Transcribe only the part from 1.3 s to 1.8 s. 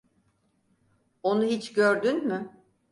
hiç